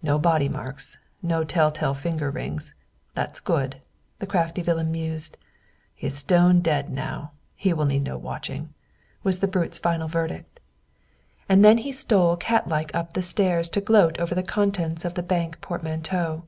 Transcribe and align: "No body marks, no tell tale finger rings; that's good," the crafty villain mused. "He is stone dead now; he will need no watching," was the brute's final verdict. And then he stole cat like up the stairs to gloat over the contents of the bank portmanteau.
"No 0.00 0.16
body 0.16 0.48
marks, 0.48 0.96
no 1.22 1.42
tell 1.42 1.72
tale 1.72 1.92
finger 1.92 2.30
rings; 2.30 2.76
that's 3.14 3.40
good," 3.40 3.78
the 4.20 4.26
crafty 4.28 4.62
villain 4.62 4.92
mused. 4.92 5.36
"He 5.92 6.06
is 6.06 6.16
stone 6.16 6.60
dead 6.60 6.88
now; 6.88 7.32
he 7.56 7.72
will 7.72 7.86
need 7.86 8.04
no 8.04 8.16
watching," 8.16 8.72
was 9.24 9.40
the 9.40 9.48
brute's 9.48 9.78
final 9.78 10.06
verdict. 10.06 10.60
And 11.48 11.64
then 11.64 11.78
he 11.78 11.90
stole 11.90 12.36
cat 12.36 12.68
like 12.68 12.94
up 12.94 13.14
the 13.14 13.22
stairs 13.22 13.68
to 13.70 13.80
gloat 13.80 14.20
over 14.20 14.36
the 14.36 14.44
contents 14.44 15.04
of 15.04 15.14
the 15.14 15.22
bank 15.24 15.60
portmanteau. 15.60 16.44